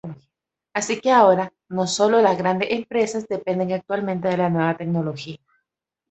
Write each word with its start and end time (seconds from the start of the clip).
Así 0.73 0.99
que 0.99 1.11
ahora, 1.11 1.53
no 1.69 1.85
sólo 1.85 2.21
las 2.23 2.35
grandes 2.35 2.71
empresas 2.71 3.27
dependen 3.27 3.71
actualmente 3.73 4.29
de 4.29 4.37
la 4.37 4.49
nueva 4.49 4.75
tecnología. 4.75 5.37